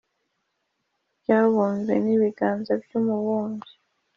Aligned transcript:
byabumbwe 1.21 1.93
n’ibiganza 2.03 2.71
by’umubumbyi? 2.81 3.73